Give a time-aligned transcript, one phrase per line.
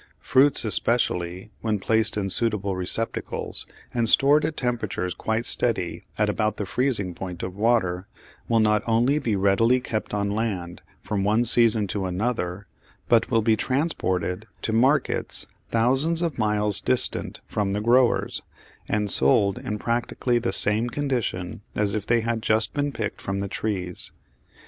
[0.21, 6.57] Fruits especially, when placed in suitable receptacles, and stored at temperatures quite steady at about
[6.57, 8.07] the freezing point of water,
[8.49, 12.65] will not only be readily kept on land from one season to another,
[13.09, 18.41] but will be transported to markets thousands of miles distant from the growers,
[18.89, 23.39] and sold in practically the same condition as if they had just been picked from
[23.39, 24.11] the trees.